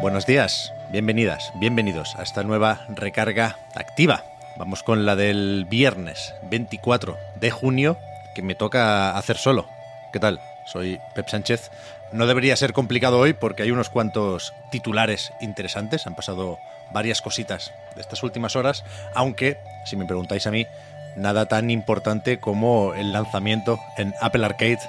Buenos 0.00 0.24
días, 0.24 0.72
bienvenidas, 0.90 1.52
bienvenidos 1.56 2.16
a 2.16 2.22
esta 2.22 2.42
nueva 2.42 2.86
recarga 2.88 3.58
activa. 3.74 4.24
Vamos 4.56 4.82
con 4.82 5.04
la 5.04 5.14
del 5.14 5.66
viernes 5.68 6.34
24 6.48 7.18
de 7.38 7.50
junio, 7.50 7.98
que 8.34 8.40
me 8.40 8.54
toca 8.54 9.14
hacer 9.18 9.36
solo. 9.36 9.68
¿Qué 10.10 10.18
tal? 10.18 10.40
Soy 10.64 10.98
Pep 11.14 11.28
Sánchez. 11.28 11.70
No 12.12 12.26
debería 12.26 12.56
ser 12.56 12.72
complicado 12.72 13.18
hoy 13.18 13.34
porque 13.34 13.62
hay 13.62 13.72
unos 13.72 13.90
cuantos 13.90 14.54
titulares 14.70 15.34
interesantes. 15.42 16.06
Han 16.06 16.14
pasado 16.14 16.58
varias 16.94 17.20
cositas 17.20 17.70
de 17.94 18.00
estas 18.00 18.22
últimas 18.22 18.56
horas, 18.56 18.84
aunque, 19.14 19.58
si 19.84 19.96
me 19.96 20.06
preguntáis 20.06 20.46
a 20.46 20.50
mí, 20.50 20.66
nada 21.14 21.44
tan 21.44 21.70
importante 21.70 22.40
como 22.40 22.94
el 22.94 23.12
lanzamiento 23.12 23.78
en 23.98 24.14
Apple 24.22 24.46
Arcade 24.46 24.80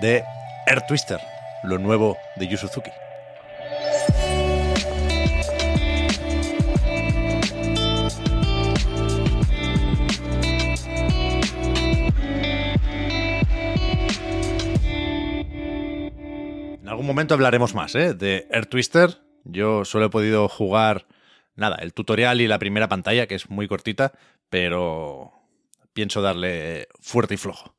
de 0.00 0.24
Air 0.66 0.82
Twister, 0.88 1.20
lo 1.62 1.78
nuevo 1.78 2.18
de 2.34 2.48
Yu 2.48 2.56
Suzuki. 2.56 2.90
Algún 17.06 17.14
momento 17.14 17.34
hablaremos 17.34 17.72
más 17.72 17.94
¿eh? 17.94 18.14
de 18.14 18.48
Air 18.50 18.66
Twister. 18.66 19.20
Yo 19.44 19.84
solo 19.84 20.06
he 20.06 20.10
podido 20.10 20.48
jugar, 20.48 21.06
nada, 21.54 21.76
el 21.76 21.94
tutorial 21.94 22.40
y 22.40 22.48
la 22.48 22.58
primera 22.58 22.88
pantalla, 22.88 23.28
que 23.28 23.36
es 23.36 23.48
muy 23.48 23.68
cortita, 23.68 24.12
pero 24.50 25.30
pienso 25.92 26.20
darle 26.20 26.88
fuerte 26.98 27.34
y 27.34 27.36
flojo. 27.36 27.76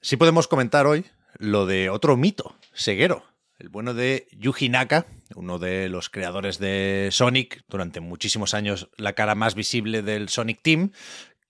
Sí 0.00 0.16
podemos 0.16 0.46
comentar 0.46 0.86
hoy 0.86 1.06
lo 1.38 1.66
de 1.66 1.90
otro 1.90 2.16
mito, 2.16 2.54
Seguero, 2.72 3.24
el 3.58 3.68
bueno 3.68 3.94
de 3.94 4.28
Yuji 4.30 4.68
Naka, 4.68 5.06
uno 5.34 5.58
de 5.58 5.88
los 5.88 6.08
creadores 6.08 6.60
de 6.60 7.08
Sonic, 7.10 7.64
durante 7.68 7.98
muchísimos 7.98 8.54
años 8.54 8.90
la 8.96 9.14
cara 9.14 9.34
más 9.34 9.56
visible 9.56 10.02
del 10.02 10.28
Sonic 10.28 10.62
Team, 10.62 10.92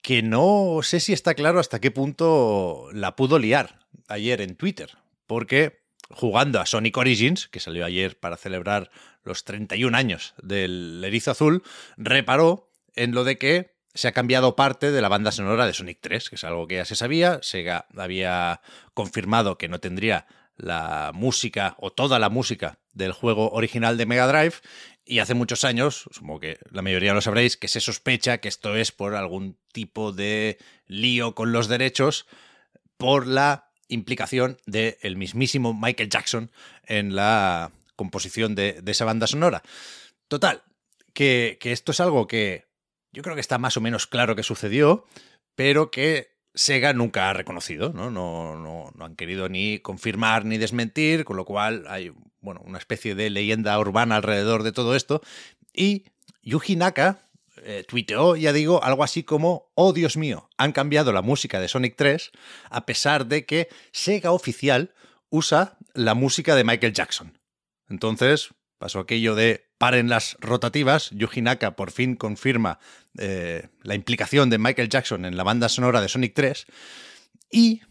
que 0.00 0.22
no 0.22 0.78
sé 0.82 0.98
si 0.98 1.12
está 1.12 1.34
claro 1.34 1.60
hasta 1.60 1.78
qué 1.78 1.90
punto 1.90 2.88
la 2.94 3.16
pudo 3.16 3.38
liar 3.38 3.80
ayer 4.08 4.40
en 4.40 4.56
Twitter, 4.56 4.96
porque 5.26 5.81
jugando 6.12 6.60
a 6.60 6.66
Sonic 6.66 6.96
Origins, 6.96 7.48
que 7.48 7.60
salió 7.60 7.84
ayer 7.84 8.18
para 8.18 8.36
celebrar 8.36 8.90
los 9.24 9.44
31 9.44 9.96
años 9.96 10.34
del 10.42 11.02
Erizo 11.04 11.32
Azul, 11.32 11.62
reparó 11.96 12.70
en 12.94 13.12
lo 13.12 13.24
de 13.24 13.38
que 13.38 13.72
se 13.94 14.08
ha 14.08 14.12
cambiado 14.12 14.56
parte 14.56 14.90
de 14.90 15.02
la 15.02 15.08
banda 15.08 15.32
sonora 15.32 15.66
de 15.66 15.74
Sonic 15.74 15.98
3, 16.00 16.30
que 16.30 16.36
es 16.36 16.44
algo 16.44 16.66
que 16.66 16.76
ya 16.76 16.84
se 16.84 16.96
sabía. 16.96 17.40
Sega 17.42 17.86
había 17.96 18.60
confirmado 18.94 19.58
que 19.58 19.68
no 19.68 19.80
tendría 19.80 20.26
la 20.56 21.10
música 21.14 21.76
o 21.78 21.90
toda 21.92 22.18
la 22.18 22.30
música 22.30 22.78
del 22.92 23.12
juego 23.12 23.50
original 23.50 23.96
de 23.96 24.06
Mega 24.06 24.26
Drive. 24.26 24.56
Y 25.04 25.18
hace 25.18 25.34
muchos 25.34 25.64
años, 25.64 26.08
supongo 26.12 26.40
que 26.40 26.58
la 26.70 26.82
mayoría 26.82 27.12
lo 27.12 27.20
sabréis, 27.20 27.56
que 27.56 27.68
se 27.68 27.80
sospecha 27.80 28.38
que 28.38 28.48
esto 28.48 28.76
es 28.76 28.92
por 28.92 29.14
algún 29.14 29.58
tipo 29.72 30.12
de 30.12 30.58
lío 30.86 31.34
con 31.34 31.52
los 31.52 31.68
derechos 31.68 32.26
por 32.96 33.26
la 33.26 33.71
implicación 33.92 34.58
del 34.66 35.16
mismísimo 35.16 35.74
Michael 35.74 36.08
Jackson 36.08 36.50
en 36.86 37.14
la 37.14 37.70
composición 37.96 38.54
de, 38.54 38.80
de 38.82 38.92
esa 38.92 39.04
banda 39.04 39.26
sonora. 39.26 39.62
Total, 40.28 40.62
que, 41.12 41.58
que, 41.60 41.72
esto 41.72 41.92
es 41.92 42.00
algo 42.00 42.26
que 42.26 42.66
yo 43.12 43.22
creo 43.22 43.34
que 43.34 43.40
está 43.40 43.58
más 43.58 43.76
o 43.76 43.80
menos 43.80 44.06
claro 44.06 44.34
que 44.34 44.42
sucedió, 44.42 45.06
pero 45.54 45.90
que 45.90 46.32
Sega 46.54 46.92
nunca 46.92 47.30
ha 47.30 47.32
reconocido, 47.32 47.92
¿no? 47.92 48.10
No, 48.10 48.56
no, 48.56 48.90
no 48.94 49.04
han 49.04 49.16
querido 49.16 49.48
ni 49.48 49.78
confirmar 49.78 50.44
ni 50.44 50.58
desmentir, 50.58 51.24
con 51.24 51.36
lo 51.36 51.44
cual 51.44 51.84
hay 51.88 52.12
bueno, 52.40 52.60
una 52.64 52.78
especie 52.78 53.14
de 53.14 53.30
leyenda 53.30 53.78
urbana 53.78 54.16
alrededor 54.16 54.62
de 54.62 54.72
todo 54.72 54.94
esto. 54.94 55.22
Y 55.72 56.04
Yuji 56.42 56.76
Naka, 56.76 57.20
eh, 57.58 57.84
tuiteó, 57.86 58.34
ya 58.36 58.52
digo, 58.52 58.82
algo 58.82 59.04
así 59.04 59.24
como, 59.24 59.70
oh 59.74 59.92
Dios 59.92 60.16
mío, 60.16 60.48
han 60.56 60.72
cambiado 60.72 61.12
la 61.12 61.22
música 61.22 61.60
de 61.60 61.68
Sonic 61.68 61.96
3 61.96 62.32
a 62.70 62.86
pesar 62.86 63.26
de 63.26 63.44
que 63.44 63.68
Sega 63.92 64.32
oficial 64.32 64.94
usa 65.28 65.76
la 65.94 66.14
música 66.14 66.54
de 66.56 66.64
Michael 66.64 66.94
Jackson. 66.94 67.38
Entonces 67.88 68.50
pasó 68.78 69.00
aquello 69.00 69.34
de 69.34 69.68
paren 69.78 70.08
las 70.08 70.36
rotativas, 70.40 71.10
Yuji 71.10 71.42
Naka 71.42 71.76
por 71.76 71.90
fin 71.90 72.16
confirma 72.16 72.78
eh, 73.18 73.68
la 73.82 73.94
implicación 73.94 74.48
de 74.48 74.58
Michael 74.58 74.88
Jackson 74.88 75.24
en 75.24 75.36
la 75.36 75.44
banda 75.44 75.68
sonora 75.68 76.00
de 76.00 76.08
Sonic 76.08 76.34
3 76.34 76.66
y, 77.50 77.82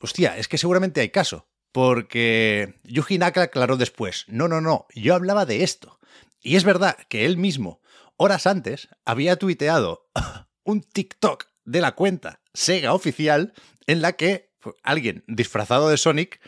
hostia, 0.00 0.36
es 0.36 0.48
que 0.48 0.58
seguramente 0.58 1.00
hay 1.00 1.08
caso, 1.08 1.48
porque 1.72 2.74
Yuji 2.84 3.18
Naka 3.18 3.42
aclaró 3.42 3.76
después, 3.76 4.26
no, 4.28 4.48
no, 4.48 4.60
no, 4.60 4.86
yo 4.94 5.14
hablaba 5.14 5.46
de 5.46 5.62
esto. 5.62 5.98
Y 6.40 6.56
es 6.56 6.64
verdad 6.64 6.96
que 7.08 7.24
él 7.24 7.36
mismo 7.36 7.80
horas 8.18 8.46
antes 8.46 8.88
había 9.06 9.36
tuiteado 9.36 10.10
un 10.64 10.82
TikTok 10.82 11.46
de 11.64 11.80
la 11.80 11.92
cuenta 11.92 12.40
Sega 12.52 12.92
oficial 12.92 13.54
en 13.86 14.02
la 14.02 14.12
que 14.12 14.50
alguien 14.82 15.24
disfrazado 15.26 15.88
de 15.88 15.96
Sonic 15.96 16.40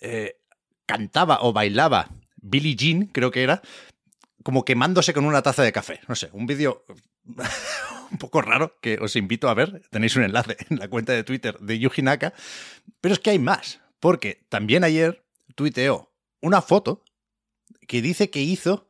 eh, 0.00 0.40
cantaba 0.86 1.38
o 1.40 1.52
bailaba 1.52 2.10
Billie 2.36 2.76
Jean, 2.76 3.06
creo 3.06 3.30
que 3.30 3.42
era, 3.42 3.62
como 4.42 4.64
quemándose 4.64 5.14
con 5.14 5.24
una 5.24 5.42
taza 5.42 5.62
de 5.62 5.72
café. 5.72 6.00
No 6.06 6.14
sé, 6.14 6.28
un 6.32 6.46
vídeo 6.46 6.84
un 8.10 8.18
poco 8.18 8.42
raro 8.42 8.78
que 8.80 8.98
os 9.00 9.16
invito 9.16 9.48
a 9.48 9.54
ver. 9.54 9.82
Tenéis 9.90 10.14
un 10.16 10.24
enlace 10.24 10.56
en 10.68 10.78
la 10.78 10.88
cuenta 10.88 11.12
de 11.12 11.24
Twitter 11.24 11.58
de 11.58 11.78
Yuji 11.78 12.02
Naka. 12.02 12.34
Pero 13.00 13.14
es 13.14 13.20
que 13.20 13.30
hay 13.30 13.38
más, 13.38 13.80
porque 13.98 14.44
también 14.50 14.84
ayer 14.84 15.24
tuiteó 15.54 16.12
una 16.42 16.60
foto 16.60 17.02
que 17.88 18.02
dice 18.02 18.28
que 18.28 18.42
hizo 18.42 18.88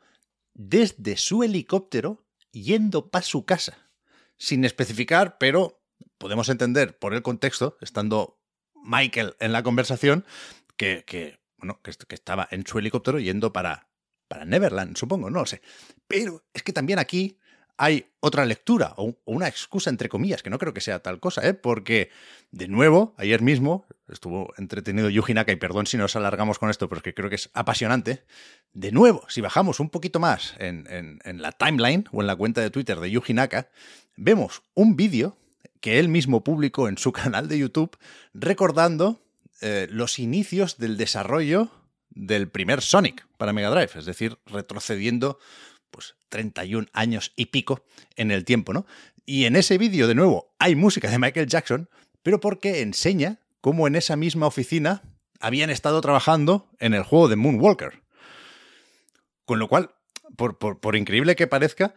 desde 0.55 1.17
su 1.17 1.45
helicóptero 1.45 2.24
yendo 2.55 3.11
para 3.11 3.25
su 3.25 3.45
casa, 3.45 3.91
sin 4.37 4.65
especificar, 4.65 5.37
pero 5.39 5.83
podemos 6.19 6.49
entender 6.49 6.99
por 6.99 7.15
el 7.15 7.23
contexto, 7.23 7.77
estando 7.81 8.41
Michael 8.75 9.37
en 9.41 9.53
la 9.53 9.63
conversación, 9.63 10.25
que, 10.77 11.05
que 11.07 11.41
bueno, 11.59 11.81
que, 11.83 11.93
que, 11.93 12.15
estaba 12.15 12.49
en 12.51 12.67
su 12.67 12.79
helicóptero 12.79 13.19
yendo 13.19 13.53
para, 13.53 13.89
para 14.29 14.45
Neverland, 14.45 14.97
supongo, 14.97 15.31
no 15.31 15.41
lo 15.41 15.47
sé. 15.47 15.61
Pero 16.07 16.45
es 16.53 16.63
que 16.63 16.73
también 16.73 16.99
aquí 16.99 17.39
hay 17.77 18.13
otra 18.21 18.45
lectura 18.45 18.95
o 18.97 19.17
una 19.25 19.49
excusa 19.49 19.91
entre 19.91 20.09
comillas, 20.09 20.43
que 20.43 20.51
no 20.51 20.59
creo 20.59 20.73
que 20.73 20.81
sea 20.81 21.01
tal 21.01 21.21
cosa, 21.21 21.47
¿eh? 21.47 21.55
porque 21.55 22.11
de 22.51 22.69
nuevo, 22.69 23.15
ayer 23.19 23.43
mismo, 23.43 23.87
estuvo 24.09 24.53
entretenido 24.59 25.09
Yuji 25.09 25.35
Naka, 25.35 25.53
y 25.53 25.57
perdón 25.57 25.87
si 25.87 25.97
nos 25.97 26.17
alargamos 26.17 26.59
con 26.59 26.71
esto, 26.71 26.89
pero 26.89 26.99
es 26.99 27.03
que 27.03 27.15
creo 27.15 27.29
que 27.29 27.37
es 27.37 27.51
apasionante, 27.55 28.25
de 28.73 28.93
nuevo, 28.93 29.25
si 29.29 29.41
bajamos 29.41 29.81
un 29.81 29.91
poquito 29.91 30.21
más 30.21 30.55
en, 30.59 31.21
la 31.25 31.53
timeline 31.53 32.09
o 32.13 32.21
en 32.21 32.27
la 32.27 32.37
cuenta 32.37 32.61
de 32.61 32.71
Twitter 32.71 33.01
de 33.01 33.11
Yuji 33.11 33.35
Naka, 33.35 33.69
vemos 34.17 34.63
un 34.75 34.97
vídeo 34.97 35.39
que 35.81 35.99
él 35.99 36.09
mismo 36.09 36.45
publicó 36.45 36.89
en 36.89 36.99
su 36.99 37.13
canal 37.13 37.49
de 37.49 37.59
YouTube 37.59 37.97
recordando 38.33 39.23
eh, 39.61 39.87
los 39.91 40.19
inicios 40.19 40.79
del 40.79 40.97
desarrollo 40.97 41.71
del 42.11 42.49
primer 42.49 42.81
Sonic 42.81 43.27
para 43.37 43.53
Mega 43.53 43.71
Drive, 43.71 43.91
es 43.97 44.05
decir, 44.05 44.39
retrocediendo 44.47 45.39
pues 45.91 46.17
31 46.29 46.89
años 46.93 47.33
y 47.37 47.47
pico 47.47 47.85
en 48.17 48.31
el 48.31 48.45
tiempo, 48.45 48.73
¿no? 48.73 48.87
Y 49.27 49.45
en 49.45 49.57
ese 49.57 49.79
vídeo, 49.79 50.07
de 50.07 50.15
nuevo, 50.15 50.55
hay 50.59 50.75
música 50.75 51.09
de 51.09 51.19
Michael 51.19 51.47
Jackson, 51.47 51.89
pero 52.23 52.41
porque 52.41 52.83
enseña 52.83 53.39
cómo 53.65 53.87
en 53.87 53.95
esa 53.95 54.15
misma 54.15 54.47
oficina 54.47 55.01
habían 55.41 55.71
estado 55.71 55.99
trabajando 56.03 56.69
en 56.81 56.93
el 56.93 57.03
juego 57.03 57.29
de 57.29 57.37
Moonwalker. 57.37 58.03
Con 59.47 59.59
lo 59.59 59.69
cual, 59.69 59.95
por, 60.37 60.97
increíble 60.97 61.35
que 61.35 61.47
parezca, 61.47 61.95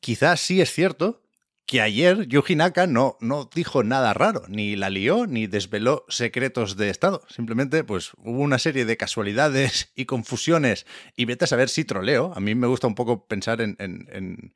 quizás 0.00 0.40
sí 0.40 0.60
es 0.60 0.72
cierto 0.72 1.22
que 1.64 1.80
ayer 1.80 2.26
Yuji 2.26 2.56
Naka 2.56 2.88
no, 2.88 3.18
no 3.20 3.48
dijo 3.54 3.84
nada 3.84 4.14
raro, 4.14 4.46
ni 4.48 4.74
la 4.74 4.90
lió, 4.90 5.28
ni 5.28 5.46
desveló 5.46 6.04
secretos 6.08 6.76
de 6.76 6.90
Estado. 6.90 7.22
Simplemente, 7.28 7.84
pues, 7.84 8.10
hubo 8.18 8.40
una 8.40 8.58
serie 8.58 8.84
de 8.84 8.96
casualidades 8.96 9.92
y 9.94 10.06
confusiones, 10.06 10.86
y 11.16 11.24
vete 11.26 11.44
a 11.44 11.48
saber 11.48 11.68
si 11.68 11.84
troleo. 11.84 12.32
A 12.34 12.40
mí 12.40 12.56
me 12.56 12.66
gusta 12.66 12.88
un 12.88 12.96
poco 12.96 13.28
pensar 13.28 13.60
en, 13.60 13.76
en, 13.78 14.08
en 14.10 14.54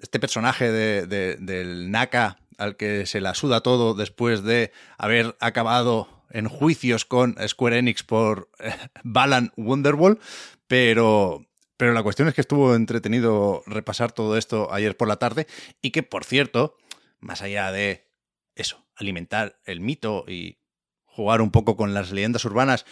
este 0.00 0.18
personaje 0.18 0.72
de, 0.72 1.06
de, 1.06 1.36
del 1.36 1.90
Naka 1.90 2.39
al 2.60 2.76
que 2.76 3.06
se 3.06 3.20
la 3.20 3.34
suda 3.34 3.62
todo 3.62 3.94
después 3.94 4.42
de 4.42 4.70
haber 4.98 5.36
acabado 5.40 6.24
en 6.30 6.46
juicios 6.48 7.04
con 7.04 7.36
Square 7.46 7.78
Enix 7.78 8.02
por 8.02 8.50
eh, 8.58 8.72
Balan 9.02 9.52
Wonderwall, 9.56 10.20
pero, 10.66 11.46
pero 11.76 11.92
la 11.92 12.02
cuestión 12.02 12.28
es 12.28 12.34
que 12.34 12.42
estuvo 12.42 12.74
entretenido 12.74 13.62
repasar 13.66 14.12
todo 14.12 14.36
esto 14.36 14.72
ayer 14.72 14.96
por 14.96 15.08
la 15.08 15.16
tarde 15.16 15.46
y 15.82 15.90
que, 15.90 16.02
por 16.02 16.24
cierto, 16.24 16.76
más 17.18 17.42
allá 17.42 17.72
de 17.72 18.08
eso, 18.54 18.86
alimentar 18.94 19.58
el 19.64 19.80
mito 19.80 20.24
y 20.28 20.58
jugar 21.06 21.40
un 21.40 21.50
poco 21.50 21.76
con 21.76 21.94
las 21.94 22.12
leyendas 22.12 22.44
urbanas, 22.44 22.84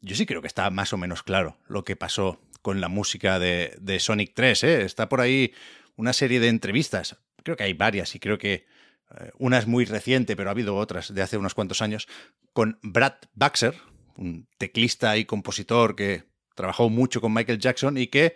yo 0.00 0.16
sí 0.16 0.26
creo 0.26 0.40
que 0.40 0.48
está 0.48 0.70
más 0.70 0.92
o 0.92 0.96
menos 0.96 1.22
claro 1.22 1.58
lo 1.66 1.84
que 1.84 1.96
pasó 1.96 2.40
con 2.62 2.80
la 2.80 2.88
música 2.88 3.38
de, 3.38 3.98
Sonic 4.00 4.32
3. 4.34 4.64
¿eh? 4.64 4.82
Está 4.82 5.08
por 5.08 5.20
ahí 5.20 5.52
una 5.96 6.12
serie 6.12 6.40
de 6.40 6.48
entrevistas, 6.48 7.16
creo 7.42 7.56
que 7.56 7.64
hay 7.64 7.74
varias 7.74 8.14
y 8.14 8.20
creo 8.20 8.38
que 8.38 8.64
una 9.38 9.58
es 9.58 9.66
muy 9.66 9.84
reciente, 9.84 10.36
pero 10.36 10.50
ha 10.50 10.52
habido 10.52 10.76
otras 10.76 11.14
de 11.14 11.22
hace 11.22 11.36
unos 11.36 11.54
cuantos 11.54 11.82
años, 11.82 12.08
con 12.52 12.78
Brad 12.82 13.14
Baxter, 13.34 13.74
un 14.16 14.48
teclista 14.58 15.16
y 15.16 15.24
compositor 15.24 15.96
que 15.96 16.24
trabajó 16.54 16.88
mucho 16.90 17.20
con 17.20 17.32
Michael 17.32 17.58
Jackson 17.58 17.98
y 17.98 18.08
que 18.08 18.34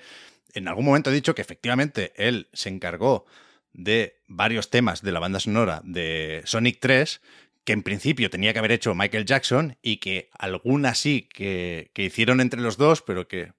en 0.54 0.68
algún 0.68 0.86
momento 0.86 1.10
ha 1.10 1.12
dicho 1.12 1.34
que 1.34 1.42
efectivamente 1.42 2.12
él 2.16 2.48
se 2.52 2.68
encargó 2.68 3.26
de 3.72 4.22
varios 4.26 4.70
temas 4.70 5.02
de 5.02 5.12
la 5.12 5.20
banda 5.20 5.38
sonora 5.38 5.82
de 5.84 6.42
Sonic 6.46 6.78
3 6.80 7.20
que 7.64 7.72
en 7.72 7.82
principio 7.82 8.30
tenía 8.30 8.52
que 8.52 8.60
haber 8.60 8.72
hecho 8.72 8.94
Michael 8.94 9.26
Jackson 9.26 9.76
y 9.82 9.96
que 9.96 10.30
algunas 10.32 10.98
sí 10.98 11.28
que, 11.32 11.90
hicieron 11.96 12.40
entre 12.40 12.60
los 12.60 12.76
dos, 12.76 13.02
pero 13.02 13.26
que 13.26 13.52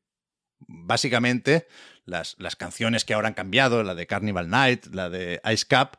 básicamente 0.59 1.67
las, 2.05 2.35
las, 2.39 2.55
canciones 2.55 3.03
que 3.03 3.13
ahora 3.13 3.27
han 3.27 3.33
cambiado, 3.33 3.83
la 3.83 3.95
de 3.95 4.07
Carnival 4.07 4.49
Night, 4.49 4.85
la 4.93 5.09
de 5.09 5.41
Ice 5.51 5.65
Cap, 5.67 5.97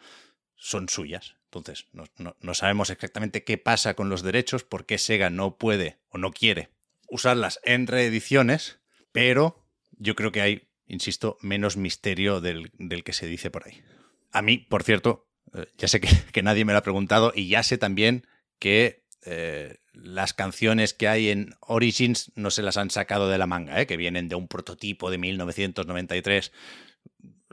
son 0.58 0.88
suyas. 0.88 1.36
Entonces, 1.44 1.86
no, 1.92 2.04
no, 2.40 2.54
sabemos 2.54 2.90
exactamente 2.90 3.42
qué 3.42 3.56
pasa 3.56 3.94
con 3.94 4.10
los 4.10 4.22
derechos, 4.22 4.64
por 4.64 4.84
qué 4.84 4.98
Sega 4.98 5.30
no 5.30 5.56
puede 5.56 5.98
o 6.10 6.18
no 6.18 6.30
quiere 6.30 6.68
usarlas 7.08 7.58
en 7.64 7.86
reediciones, 7.86 8.80
pero 9.12 9.64
yo 9.92 10.14
creo 10.14 10.30
que 10.30 10.42
hay, 10.42 10.68
insisto, 10.86 11.38
menos 11.40 11.78
misterio 11.78 12.42
del, 12.42 12.70
que 13.02 13.12
se 13.14 13.26
dice 13.26 13.50
por 13.50 13.66
ahí. 13.66 13.82
A 14.30 14.42
mí, 14.42 14.58
por 14.58 14.82
cierto, 14.82 15.26
eh, 15.54 15.66
ya 15.78 15.88
sé 15.88 16.00
que, 16.00 16.42
nadie 16.42 16.66
me 16.66 16.72
lo 16.72 16.80
ha 16.80 16.82
preguntado 16.82 17.32
y 17.34 17.48
ya 17.48 17.62
sé 17.62 17.78
también 17.78 18.26
que 18.58 19.06
eh, 19.24 19.78
las 19.94 20.34
canciones 20.34 20.92
que 20.92 21.08
hay 21.08 21.30
en 21.30 21.54
Origins 21.60 22.30
no 22.34 22.50
se 22.50 22.62
las 22.62 22.76
han 22.76 22.90
sacado 22.90 23.30
de 23.30 23.38
la 23.38 23.46
manga, 23.46 23.80
¿eh? 23.80 23.86
que 23.86 23.96
vienen 23.96 24.28
de 24.28 24.34
un 24.34 24.48
prototipo 24.48 25.10
de 25.10 25.16
1993 25.16 26.52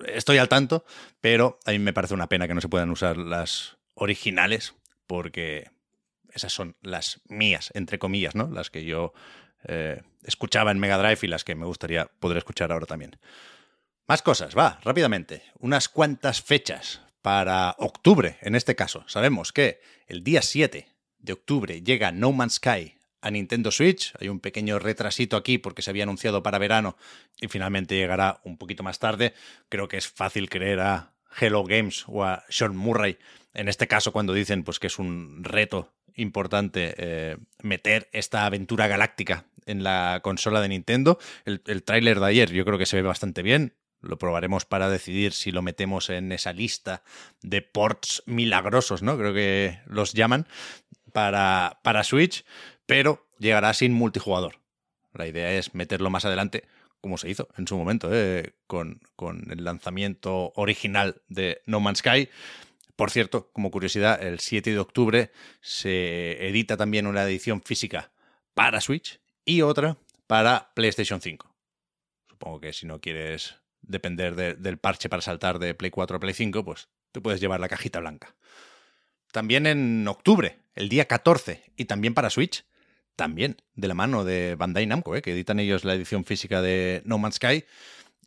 estoy 0.08 0.38
al 0.38 0.50
tanto, 0.50 0.86
pero 1.22 1.60
a 1.66 1.72
mí 1.72 1.80
me 1.80 1.94
parece 1.94 2.14
una 2.14 2.28
pena 2.28 2.48
que 2.48 2.54
no 2.54 2.62
se 2.62 2.70
puedan 2.70 2.90
usar 2.90 3.18
las 3.18 3.78
originales 3.94 4.76
porque 5.08 5.70
esas 6.34 6.52
son 6.52 6.76
las 6.82 7.22
mías, 7.28 7.72
entre 7.74 8.00
comillas, 8.00 8.36
¿no? 8.36 8.50
Las 8.50 8.70
que 8.70 8.84
yo 8.86 9.14
eh, 9.64 10.02
escuchaba 10.24 10.72
en 10.72 10.80
Mega 10.80 10.98
Drive 10.98 11.20
y 11.24 11.28
las 11.28 11.44
que 11.44 11.56
me 11.56 11.66
gustaría 11.66 12.06
poder 12.20 12.38
escuchar 12.38 12.72
ahora 12.72 12.86
también. 12.86 13.18
Más 14.08 14.22
cosas, 14.22 14.56
va, 14.56 14.80
rápidamente. 14.84 15.44
Unas 15.60 15.90
cuantas 15.90 16.42
fechas 16.42 17.02
para 17.22 17.76
octubre, 17.80 18.38
en 18.42 18.56
este 18.56 18.76
caso. 18.76 19.04
Sabemos 19.08 19.52
que 19.52 19.82
el 20.08 20.24
día 20.24 20.42
7 20.42 20.88
de 21.18 21.34
octubre 21.34 21.82
llega 21.82 22.12
No 22.12 22.32
Man's 22.32 22.56
Sky 22.56 22.95
a 23.26 23.32
Nintendo 23.32 23.72
Switch. 23.72 24.14
Hay 24.20 24.30
un 24.30 24.40
pequeño 24.40 24.78
retrasito 24.78 25.36
aquí 25.36 25.58
porque 25.58 25.82
se 25.82 25.90
había 25.90 26.04
anunciado 26.04 26.44
para 26.44 26.60
verano 26.60 26.96
y 27.42 27.48
finalmente 27.48 27.96
llegará 27.96 28.40
un 28.44 28.58
poquito 28.58 28.84
más 28.84 29.00
tarde. 29.00 29.34
Creo 29.68 29.88
que 29.88 29.98
es 29.98 30.08
fácil 30.08 30.48
creer 30.48 30.80
a 30.80 31.12
Hello 31.38 31.64
Games 31.64 32.06
o 32.08 32.24
a 32.24 32.44
Sean 32.50 32.78
Murray, 32.78 33.18
en 33.56 33.68
este 33.68 33.88
caso 33.88 34.14
cuando 34.14 34.32
dicen 34.32 34.64
pues, 34.64 34.78
que 34.78 34.88
es 34.88 35.00
un 35.00 35.44
reto 35.44 35.92
importante 36.14 36.94
eh, 36.98 37.38
meter 37.64 38.10
esta 38.14 38.46
aventura 38.46 38.88
galáctica 38.88 39.46
en 39.66 39.84
la 39.84 40.20
consola 40.24 40.62
de 40.62 40.70
Nintendo. 40.70 41.18
El, 41.46 41.64
el 41.66 41.82
tráiler 41.82 42.20
de 42.20 42.28
ayer 42.28 42.52
yo 42.52 42.64
creo 42.64 42.78
que 42.78 42.86
se 42.86 42.98
ve 42.98 43.02
bastante 43.02 43.42
bien. 43.42 43.74
Lo 44.02 44.20
probaremos 44.20 44.66
para 44.66 44.88
decidir 44.88 45.34
si 45.34 45.52
lo 45.52 45.64
metemos 45.64 46.12
en 46.12 46.32
esa 46.32 46.54
lista 46.54 47.02
de 47.42 47.64
ports 47.64 48.22
milagrosos, 48.28 49.02
¿no? 49.02 49.18
Creo 49.18 49.34
que 49.34 49.80
los 49.88 50.14
llaman 50.14 50.46
para, 51.12 51.80
para 51.82 52.04
Switch 52.04 52.46
pero 52.86 53.28
llegará 53.40 53.74
sin 53.74 53.94
multijugador. 53.94 54.60
La 55.14 55.28
idea 55.28 55.52
es 55.54 55.74
meterlo 55.74 56.10
más 56.10 56.26
adelante, 56.26 56.68
como 57.02 57.18
se 57.18 57.30
hizo 57.30 57.48
en 57.58 57.68
su 57.68 57.78
momento, 57.78 58.10
¿eh? 58.12 58.54
con, 58.68 59.00
el 59.50 59.64
lanzamiento 59.64 60.52
original 60.56 61.22
de 61.28 61.62
No 61.66 61.80
Man's 61.80 62.00
Sky. 62.00 62.30
Por 62.96 63.12
cierto, 63.12 63.52
como 63.54 63.72
curiosidad, 63.72 64.22
el 64.22 64.40
7 64.40 64.72
de 64.72 64.80
octubre 64.80 65.32
se 65.62 66.48
edita 66.48 66.78
también 66.78 67.08
una 67.08 67.24
edición 67.24 67.62
física 67.62 68.12
para 68.54 68.82
Switch 68.82 69.20
y 69.44 69.62
otra 69.62 69.98
para 70.28 70.72
PlayStation 70.74 71.22
5. 71.22 71.54
Supongo 72.30 72.60
que 72.60 72.74
si 72.74 72.86
no 72.86 73.00
quieres 73.00 73.56
depender 73.82 74.58
del 74.58 74.78
parche 74.78 75.10
para 75.10 75.22
saltar 75.22 75.60
de 75.60 75.76
Play 75.76 75.92
4 75.92 76.18
a 76.18 76.20
Play 76.20 76.34
5, 76.34 76.66
pues 76.66 76.90
te 77.12 77.22
puedes 77.22 77.40
llevar 77.40 77.60
la 77.60 77.70
cajita 77.70 78.00
blanca. 78.00 78.36
También 79.32 79.68
en 79.68 80.08
octubre, 80.08 80.60
el 80.76 80.90
día 80.90 81.06
14, 81.06 81.64
y 81.76 81.86
también 81.86 82.14
para 82.14 82.30
Switch, 82.30 82.66
también 83.16 83.58
de 83.76 83.88
la 83.88 83.94
mano 83.94 84.24
de 84.24 84.56
Bandai 84.56 84.86
Namco, 84.86 85.16
¿eh? 85.16 85.22
que 85.22 85.32
editan 85.32 85.60
ellos 85.60 85.84
la 85.86 85.94
edición 85.94 86.26
física 86.26 86.62
de 86.62 87.02
No 87.06 87.18
Man's 87.18 87.36
Sky, 87.36 87.66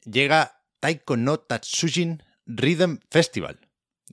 llega 0.05 0.62
Taiko 0.81 1.17
no 1.17 1.38
Tatsujin 1.38 2.23
Rhythm 2.46 2.99
Festival. 3.11 3.61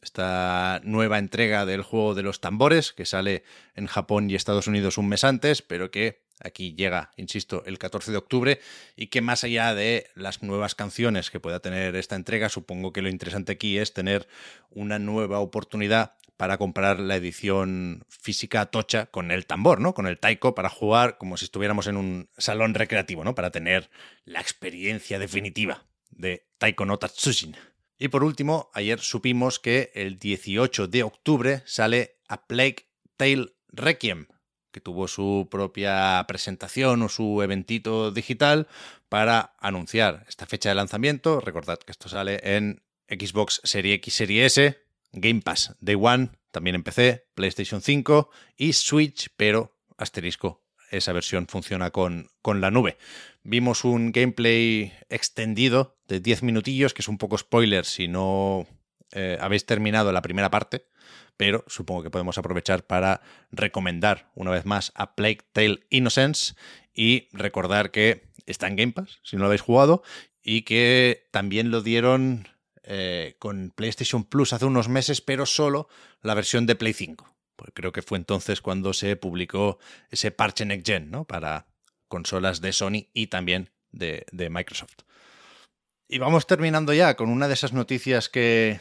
Esta 0.02 0.82
nueva 0.84 1.18
entrega 1.18 1.66
del 1.66 1.82
juego 1.82 2.16
de 2.16 2.24
los 2.24 2.42
tambores, 2.42 2.92
que 2.92 3.06
sale 3.06 3.44
en 3.76 3.88
Japón 3.88 4.30
y 4.30 4.36
Estados 4.36 4.68
Unidos 4.68 4.98
un 4.98 5.08
mes 5.08 5.24
antes, 5.24 5.62
pero 5.62 5.90
que 5.90 6.25
aquí 6.40 6.76
llega, 6.76 7.12
insisto, 7.18 7.64
el 7.66 7.78
14 7.78 8.12
de 8.12 8.18
octubre, 8.18 8.60
y 8.96 9.08
que 9.08 9.22
más 9.22 9.44
allá 9.44 9.74
de 9.74 10.08
las 10.16 10.44
nuevas 10.44 10.76
canciones 10.76 11.32
que 11.32 11.40
pueda 11.40 11.60
tener 11.60 11.96
esta 11.96 12.16
entrega, 12.16 12.50
supongo 12.50 12.94
que 12.94 13.02
lo 13.02 13.10
interesante 13.10 13.54
aquí 13.54 13.78
es 13.78 13.94
tener 13.94 14.28
una 14.70 15.00
nueva 15.00 15.40
oportunidad 15.40 16.16
para 16.38 16.58
comprar 16.58 17.00
la 17.00 17.16
edición 17.16 18.04
física 18.10 18.66
tocha 18.66 19.06
con 19.08 19.32
el 19.32 19.46
tambor, 19.46 19.80
¿no? 19.80 19.94
Con 19.94 20.06
el 20.08 20.20
taiko 20.20 20.54
para 20.54 20.70
jugar 20.70 21.18
como 21.18 21.38
si 21.38 21.46
estuviéramos 21.46 21.88
en 21.88 21.98
un 21.98 22.30
salón 22.38 22.74
recreativo, 22.74 23.24
¿no? 23.24 23.36
Para 23.36 23.52
tener 23.52 23.90
la 24.26 24.42
experiencia 24.42 25.18
definitiva 25.18 25.86
de 26.10 26.48
Taiko 26.58 26.86
no 26.86 26.98
Tatsujin. 26.98 27.56
Y 27.98 28.10
por 28.10 28.24
último, 28.24 28.70
ayer 28.74 29.00
supimos 29.00 29.60
que 29.60 29.92
el 29.96 30.20
18 30.20 30.88
de 30.88 31.04
octubre 31.04 31.64
sale 31.66 32.18
A 32.28 32.46
Plague 32.46 32.88
Tale 33.16 33.54
Requiem, 33.70 34.28
que 34.76 34.82
tuvo 34.82 35.08
su 35.08 35.48
propia 35.50 36.22
presentación 36.28 37.02
o 37.02 37.08
su 37.08 37.42
eventito 37.42 38.12
digital 38.12 38.68
para 39.08 39.56
anunciar 39.58 40.26
esta 40.28 40.46
fecha 40.48 40.68
de 40.68 40.76
lanzamiento. 40.76 41.40
Recordad 41.40 41.80
que 41.80 41.94
esto 41.94 42.10
sale 42.10 42.42
en 42.44 42.84
Xbox 43.08 43.62
Series 43.64 43.96
X, 44.00 44.14
Serie 44.16 44.46
S, 44.46 44.78
Game 45.14 45.40
Pass 45.40 45.78
Day 45.80 45.96
One, 45.98 46.32
también 46.52 46.76
en 46.76 46.84
PC, 46.84 47.26
PlayStation 47.36 47.82
5 47.82 48.30
y 48.58 48.74
Switch, 48.74 49.30
pero 49.38 49.80
asterisco, 49.98 50.66
esa 50.92 51.14
versión 51.14 51.48
funciona 51.48 51.92
con, 51.92 52.28
con 52.42 52.60
la 52.60 52.70
nube. 52.70 52.98
Vimos 53.44 53.86
un 53.86 54.12
gameplay 54.12 54.92
extendido 55.08 55.96
de 56.06 56.20
10 56.20 56.44
minutillos, 56.44 56.94
que 56.94 57.02
es 57.02 57.08
un 57.08 57.18
poco 57.18 57.38
spoiler 57.38 57.86
si 57.86 58.10
no 58.10 58.68
eh, 59.14 59.38
habéis 59.40 59.66
terminado 59.66 60.12
la 60.12 60.22
primera 60.22 60.52
parte, 60.52 60.90
pero 61.38 61.64
supongo 61.68 62.04
que 62.04 62.10
podemos 62.10 62.38
aprovechar 62.38 62.86
para 62.86 63.22
recomendar 63.52 64.32
una 64.36 64.52
vez 64.52 64.66
más 64.66 64.92
a 64.96 65.16
Plague 65.16 65.40
Tale 65.52 65.86
Innocence 65.90 66.56
y 66.94 67.28
recordar 67.34 67.92
que 67.92 68.28
está 68.46 68.68
en 68.68 68.76
Game 68.76 68.92
Pass, 68.94 69.20
si 69.24 69.36
no 69.36 69.42
lo 69.42 69.48
habéis 69.48 69.62
jugado, 69.62 70.04
y 70.42 70.62
que 70.62 71.28
también 71.32 71.72
lo 71.72 71.82
dieron 71.82 72.48
eh, 72.84 73.36
con 73.40 73.72
PlayStation 73.76 74.24
Plus 74.24 74.54
hace 74.54 74.66
unos 74.66 74.90
meses, 74.90 75.22
pero 75.22 75.46
solo 75.46 75.90
la 76.22 76.36
versión 76.36 76.66
de 76.66 76.76
Play 76.76 76.94
5. 76.94 77.28
Pues 77.56 77.72
creo 77.74 77.92
que 77.92 78.02
fue 78.02 78.18
entonces 78.18 78.62
cuando 78.62 78.94
se 78.94 79.16
publicó 79.16 79.80
ese 80.12 80.32
parche 80.32 80.66
Next 80.66 80.86
Gen, 80.86 81.10
¿no? 81.10 81.26
Para 81.26 81.68
consolas 82.08 82.62
de 82.62 82.74
Sony 82.74 83.08
y 83.14 83.28
también 83.28 83.72
de, 83.92 84.50
Microsoft. 84.52 85.00
Y 86.08 86.20
vamos 86.20 86.46
terminando 86.46 86.94
ya 86.94 87.16
con 87.16 87.30
una 87.30 87.48
de 87.48 87.54
esas 87.56 87.74
noticias 87.74 88.30
que... 88.30 88.80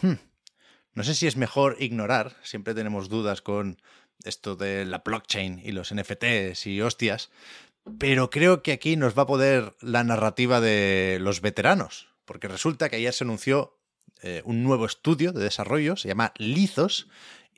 Hmm, 0.00 0.14
no 0.94 1.04
sé 1.04 1.14
si 1.14 1.26
es 1.26 1.36
mejor 1.36 1.76
ignorar, 1.78 2.36
siempre 2.42 2.74
tenemos 2.74 3.08
dudas 3.08 3.42
con 3.42 3.80
esto 4.24 4.56
de 4.56 4.84
la 4.84 4.98
blockchain 4.98 5.60
y 5.64 5.72
los 5.72 5.94
NFTs 5.94 6.66
y 6.66 6.80
hostias, 6.80 7.30
pero 7.98 8.30
creo 8.30 8.62
que 8.62 8.72
aquí 8.72 8.96
nos 8.96 9.16
va 9.16 9.22
a 9.22 9.26
poder 9.26 9.74
la 9.80 10.04
narrativa 10.04 10.60
de 10.60 11.18
los 11.20 11.40
veteranos, 11.40 12.08
porque 12.24 12.48
resulta 12.48 12.88
que 12.88 12.96
ayer 12.96 13.12
se 13.12 13.24
anunció 13.24 13.78
eh, 14.22 14.42
un 14.44 14.62
nuevo 14.62 14.84
estudio 14.84 15.32
de 15.32 15.42
desarrollo, 15.42 15.96
se 15.96 16.08
llama 16.08 16.32
Lizos, 16.36 17.08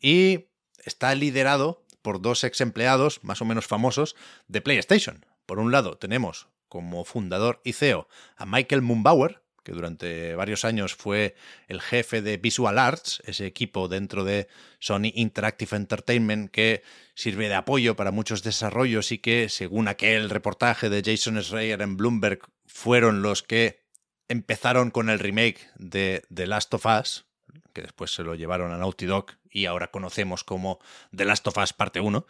y 0.01 0.47
está 0.85 1.15
liderado 1.15 1.85
por 2.03 2.21
dos 2.21 2.45
ex 2.45 2.61
empleados 2.61 3.23
más 3.23 3.41
o 3.41 3.45
menos 3.45 3.67
famosos 3.67 4.17
de 4.49 4.61
PlayStation. 4.61 5.27
Por 5.47 5.59
un 5.59 5.73
lado 5.73 5.97
tenemos 5.99 6.49
como 6.69 7.05
fundador 7.05 7.61
y 7.65 7.73
CEO 7.73 8.09
a 8.37 8.47
Michael 8.47 8.83
Mumbauer, 8.83 9.43
que 9.63 9.73
durante 9.73 10.35
varios 10.35 10.65
años 10.65 10.95
fue 10.95 11.35
el 11.69 11.81
jefe 11.81 12.23
de 12.23 12.37
Visual 12.37 12.79
Arts, 12.79 13.23
ese 13.27 13.47
equipo 13.47 13.89
dentro 13.89 14.25
de 14.25 14.49
Sony 14.79 15.13
Interactive 15.15 15.77
Entertainment 15.77 16.51
que 16.51 16.83
sirve 17.15 17.49
de 17.49 17.55
apoyo 17.55 17.97
para 17.97 18.11
muchos 18.11 18.43
desarrollos 18.43 19.13
y 19.13 19.19
que, 19.19 19.49
según 19.49 19.89
aquel 19.89 20.31
reportaje 20.31 20.91
de 20.91 21.03
Jason 21.05 21.41
Schreier 21.43 21.83
en 21.83 21.97
Bloomberg, 21.97 22.41
fueron 22.67 23.23
los 23.23 23.43
que 23.43 23.83
empezaron 24.29 24.91
con 24.91 25.11
el 25.11 25.19
remake 25.19 25.69
de 25.77 26.25
The 26.33 26.47
Last 26.47 26.73
of 26.75 26.87
Us, 26.87 27.27
que 27.73 27.83
después 27.83 28.13
se 28.15 28.23
lo 28.23 28.35
llevaron 28.35 28.73
a 28.73 28.79
Naughty 28.79 29.07
Dog 29.07 29.27
y 29.51 29.67
ahora 29.67 29.91
conocemos 29.91 30.45
como 30.45 30.79
The 31.15 31.25
Last 31.25 31.47
of 31.47 31.59
Us 31.59 31.73
parte 31.73 32.01
1. 32.01 32.27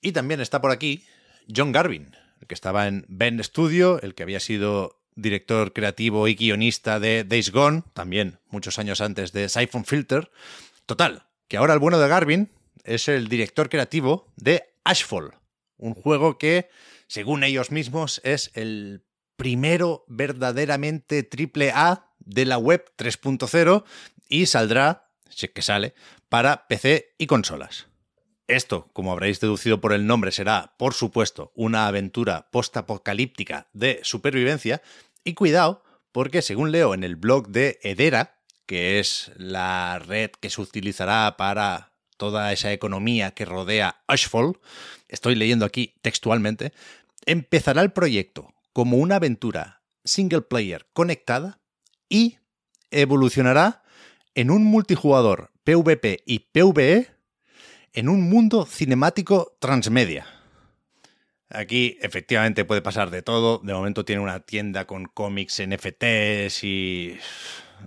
Y 0.00 0.12
también 0.12 0.40
está 0.40 0.60
por 0.60 0.70
aquí 0.70 1.04
John 1.54 1.72
Garvin, 1.72 2.16
el 2.40 2.46
que 2.46 2.54
estaba 2.54 2.88
en 2.88 3.04
Ben 3.08 3.42
Studio, 3.44 4.00
el 4.00 4.14
que 4.14 4.22
había 4.22 4.40
sido 4.40 4.99
director 5.20 5.72
creativo 5.72 6.28
y 6.28 6.34
guionista 6.34 7.00
de 7.00 7.24
Days 7.24 7.50
Gone, 7.50 7.82
también 7.94 8.38
muchos 8.48 8.78
años 8.78 9.00
antes 9.00 9.32
de 9.32 9.48
Siphon 9.48 9.84
Filter. 9.84 10.30
Total, 10.86 11.26
que 11.48 11.56
ahora 11.56 11.74
el 11.74 11.78
bueno 11.78 11.98
de 11.98 12.08
Garvin 12.08 12.50
es 12.84 13.08
el 13.08 13.28
director 13.28 13.68
creativo 13.68 14.26
de 14.36 14.64
Ashfall, 14.84 15.34
un 15.76 15.94
juego 15.94 16.38
que, 16.38 16.68
según 17.06 17.44
ellos 17.44 17.70
mismos, 17.70 18.20
es 18.24 18.50
el 18.54 19.04
primero 19.36 20.04
verdaderamente 20.08 21.22
triple 21.22 21.72
A 21.74 22.12
de 22.18 22.44
la 22.44 22.58
web 22.58 22.92
3.0 22.96 23.84
y 24.28 24.46
saldrá, 24.46 25.10
si 25.28 25.46
es 25.46 25.52
que 25.52 25.62
sale, 25.62 25.94
para 26.28 26.68
PC 26.68 27.14
y 27.18 27.26
consolas. 27.26 27.86
Esto, 28.50 28.90
como 28.92 29.12
habréis 29.12 29.38
deducido 29.38 29.80
por 29.80 29.92
el 29.92 30.06
nombre, 30.06 30.32
será, 30.32 30.74
por 30.76 30.92
supuesto, 30.92 31.52
una 31.54 31.86
aventura 31.86 32.50
postapocalíptica 32.50 33.68
de 33.72 34.00
supervivencia. 34.02 34.82
Y 35.24 35.34
cuidado, 35.34 35.84
porque 36.12 36.42
según 36.42 36.72
leo 36.72 36.94
en 36.94 37.04
el 37.04 37.16
blog 37.16 37.48
de 37.48 37.78
Edera, 37.82 38.38
que 38.66 39.00
es 39.00 39.30
la 39.36 39.98
red 39.98 40.30
que 40.40 40.50
se 40.50 40.60
utilizará 40.60 41.36
para 41.36 41.92
toda 42.16 42.52
esa 42.52 42.72
economía 42.72 43.32
que 43.32 43.44
rodea 43.44 44.02
Ashfall, 44.06 44.58
estoy 45.08 45.34
leyendo 45.34 45.64
aquí 45.64 45.94
textualmente, 46.02 46.72
empezará 47.26 47.82
el 47.82 47.92
proyecto 47.92 48.54
como 48.72 48.96
una 48.96 49.16
aventura 49.16 49.82
single 50.04 50.42
player 50.42 50.86
conectada 50.92 51.60
y 52.08 52.38
evolucionará 52.90 53.82
en 54.34 54.50
un 54.50 54.64
multijugador 54.64 55.50
PvP 55.64 56.22
y 56.24 56.40
PvE 56.40 57.08
en 57.92 58.08
un 58.08 58.28
mundo 58.28 58.66
cinemático 58.66 59.56
transmedia. 59.60 60.26
Aquí 61.50 61.98
efectivamente 62.00 62.64
puede 62.64 62.80
pasar 62.80 63.10
de 63.10 63.22
todo. 63.22 63.58
De 63.58 63.74
momento 63.74 64.04
tiene 64.04 64.22
una 64.22 64.40
tienda 64.40 64.86
con 64.86 65.06
cómics, 65.06 65.60
NFTs 65.60 66.64
y... 66.64 67.18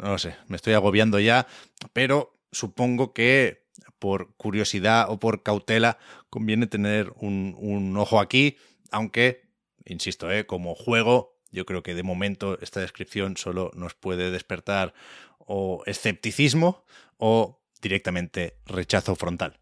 No 0.01 0.17
sé, 0.17 0.35
me 0.47 0.55
estoy 0.55 0.73
agobiando 0.73 1.19
ya, 1.19 1.47
pero 1.93 2.35
supongo 2.51 3.13
que 3.13 3.63
por 3.99 4.35
curiosidad 4.35 5.05
o 5.09 5.19
por 5.19 5.43
cautela 5.43 5.97
conviene 6.29 6.67
tener 6.67 7.13
un, 7.15 7.95
ojo 7.97 8.19
aquí, 8.19 8.57
aunque, 8.91 9.43
insisto, 9.85 10.31
¿eh? 10.31 10.45
como 10.45 10.75
juego, 10.75 11.37
yo 11.51 11.65
creo 11.65 11.83
que 11.83 11.93
de 11.93 12.03
momento 12.03 12.59
esta 12.59 12.79
descripción 12.79 13.37
solo 13.37 13.71
nos 13.75 13.93
puede 13.93 14.31
despertar 14.31 14.93
o 15.37 15.83
escepticismo 15.85 16.83
o 17.17 17.61
directamente 17.81 18.57
rechazo 18.65 19.15
frontal. 19.15 19.59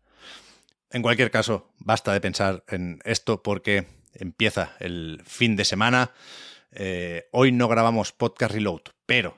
En 0.94 1.02
cualquier 1.02 1.32
caso, 1.32 1.70
basta 1.80 2.12
de 2.12 2.20
pensar 2.20 2.64
en 2.68 3.00
esto 3.06 3.42
porque 3.42 3.88
empieza 4.14 4.76
el 4.80 5.22
fin 5.26 5.56
de 5.56 5.64
semana. 5.64 6.12
Eh, 6.74 7.30
hoy 7.32 7.54
no 7.54 7.70
grabamos 7.70 8.12
podcast 8.12 8.54
reload, 8.54 8.82
pero 9.06 9.38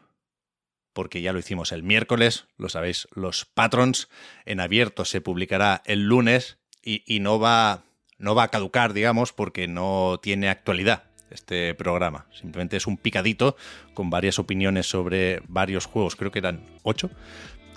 porque 0.94 1.22
ya 1.22 1.34
lo 1.34 1.40
hicimos 1.40 1.72
el 1.72 1.84
miércoles, 1.84 2.46
lo 2.58 2.70
sabéis, 2.70 3.08
los 3.14 3.46
patrons 3.46 4.10
en 4.46 4.60
abierto 4.60 5.06
se 5.06 5.22
publicará 5.22 5.82
el 5.86 6.08
lunes 6.08 6.58
y, 6.84 7.20
no, 7.20 7.40
va, 7.40 7.84
no 8.18 8.36
va 8.36 8.44
a 8.44 8.48
caducar, 8.50 8.94
digamos, 8.94 9.32
porque 9.32 9.68
no 9.68 10.20
tiene 10.22 10.50
actualidad 10.50 11.06
este 11.32 11.74
programa. 11.74 12.28
Simplemente 12.32 12.78
es 12.78 12.86
un 12.86 12.98
picadito 12.98 13.56
con 13.94 14.10
varias 14.10 14.38
opiniones 14.38 14.88
sobre 14.88 15.42
varios 15.48 15.86
juegos, 15.86 16.16
creo 16.16 16.32
que 16.32 16.40
eran 16.40 16.64
ocho, 16.84 17.10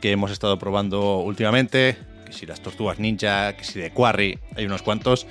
que 0.00 0.12
hemos 0.12 0.30
estado 0.30 0.58
probando 0.58 1.18
últimamente 1.18 1.96
que 2.26 2.32
si 2.32 2.44
las 2.44 2.60
tortugas 2.60 2.98
ninja, 2.98 3.56
que 3.56 3.64
si 3.64 3.80
de 3.80 3.90
Quarry, 3.90 4.38
hay 4.54 4.66
unos 4.66 4.82
cuantos. 4.82 5.26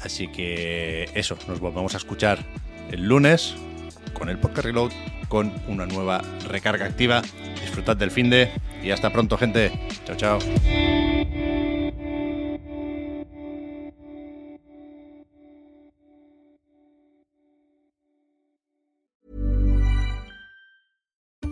Así 0.00 0.28
que 0.28 1.08
eso, 1.14 1.38
nos 1.46 1.60
volvemos 1.60 1.94
a 1.94 1.98
escuchar 1.98 2.44
el 2.90 3.06
lunes 3.06 3.54
con 4.14 4.28
el 4.28 4.38
podcast 4.38 4.64
Reload, 4.66 4.92
con 5.28 5.52
una 5.68 5.86
nueva 5.86 6.22
recarga 6.48 6.86
activa. 6.86 7.22
Disfrutad 7.60 7.96
del 7.96 8.10
fin 8.10 8.30
de 8.30 8.50
y 8.82 8.90
hasta 8.90 9.12
pronto, 9.12 9.36
gente. 9.36 9.72
Chao, 10.04 10.16
chao. 10.16 10.97